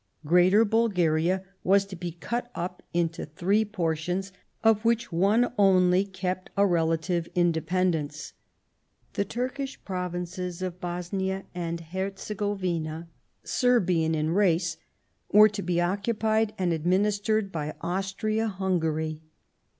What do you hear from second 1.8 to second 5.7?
to ^e cut up into three portions, of which one